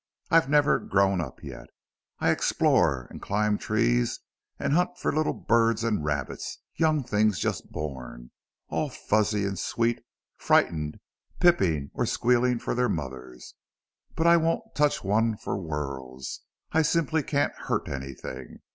I've 0.31 0.49
never 0.49 0.79
grown 0.79 1.21
up 1.21 1.43
yet. 1.43 1.67
I 2.17 2.31
explore 2.31 3.05
and 3.11 3.21
climb 3.21 3.59
trees 3.59 4.21
and 4.57 4.73
hunt 4.73 4.97
for 4.97 5.13
little 5.13 5.35
birds 5.35 5.83
and 5.83 6.03
rabbits 6.03 6.57
young 6.73 7.03
things 7.03 7.37
just 7.37 7.71
born, 7.71 8.31
all 8.67 8.89
fuzzy 8.89 9.45
and 9.45 9.59
sweet, 9.59 10.03
frightened, 10.37 10.99
piping 11.39 11.91
or 11.93 12.07
squealing 12.07 12.57
for 12.57 12.73
their 12.73 12.89
mothers. 12.89 13.53
But 14.15 14.25
I 14.25 14.37
won't 14.37 14.73
touch 14.73 15.03
one 15.03 15.37
for 15.37 15.55
worlds. 15.55 16.41
I 16.71 16.81
simply 16.81 17.21
can't 17.21 17.53
hurt 17.53 17.87
anything. 17.87 18.61